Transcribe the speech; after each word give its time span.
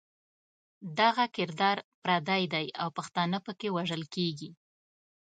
دغه 0.99 1.25
کردار 1.35 1.77
پردی 2.03 2.43
دی 2.53 2.65
او 2.81 2.87
پښتانه 2.97 3.37
پکې 3.45 3.67
وژل 3.77 4.03
کېږي. 4.15 4.49